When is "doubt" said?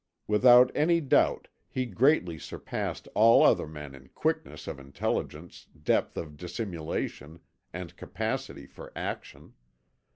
0.99-1.47